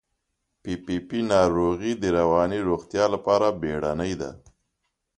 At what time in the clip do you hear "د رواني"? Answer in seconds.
1.97-2.59